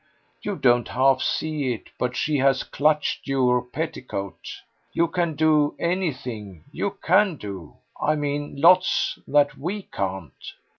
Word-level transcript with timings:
You 0.41 0.55
don't 0.55 0.87
half 0.87 1.21
see 1.21 1.73
it, 1.73 1.89
but 1.99 2.15
she 2.15 2.37
has 2.39 2.63
clutched 2.63 3.27
your 3.27 3.61
petticoat. 3.63 4.39
You 4.93 5.07
can 5.07 5.35
do 5.35 5.75
anything 5.77 6.63
you 6.71 6.97
can 7.03 7.35
do, 7.35 7.75
I 8.01 8.15
mean, 8.15 8.55
lots 8.59 9.19
that 9.27 9.59
WE 9.59 9.83
can't. 9.83 10.53